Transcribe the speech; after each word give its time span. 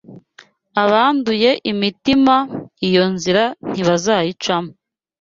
Abanduye 0.83 1.49
imitima 1.71 2.35
iyo 2.87 3.03
nzira 3.13 3.43
ntibazayicamo 3.69 4.71